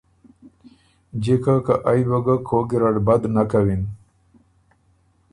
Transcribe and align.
جِکه 1.23 1.55
که 1.65 1.73
ائ 1.89 2.01
بُو 2.09 2.19
ګه 2.25 2.35
کوک 2.47 2.65
ګېرډ 2.69 2.95
بد 3.05 3.21
نک 3.35 3.47
کَوِن۔ 3.51 3.81